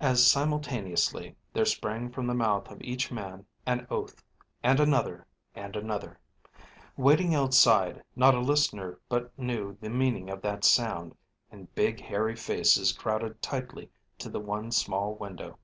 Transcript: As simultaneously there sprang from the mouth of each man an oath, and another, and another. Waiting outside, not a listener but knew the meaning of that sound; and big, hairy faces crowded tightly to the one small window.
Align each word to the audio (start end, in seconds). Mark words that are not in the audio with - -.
As 0.00 0.28
simultaneously 0.28 1.36
there 1.52 1.64
sprang 1.64 2.10
from 2.10 2.26
the 2.26 2.34
mouth 2.34 2.68
of 2.68 2.82
each 2.82 3.12
man 3.12 3.46
an 3.64 3.86
oath, 3.90 4.20
and 4.60 4.80
another, 4.80 5.24
and 5.54 5.76
another. 5.76 6.18
Waiting 6.96 7.32
outside, 7.32 8.02
not 8.16 8.34
a 8.34 8.40
listener 8.40 8.98
but 9.08 9.30
knew 9.38 9.78
the 9.80 9.88
meaning 9.88 10.30
of 10.30 10.42
that 10.42 10.64
sound; 10.64 11.14
and 11.52 11.72
big, 11.76 12.00
hairy 12.00 12.34
faces 12.34 12.90
crowded 12.90 13.40
tightly 13.40 13.88
to 14.18 14.28
the 14.28 14.40
one 14.40 14.72
small 14.72 15.14
window. 15.14 15.56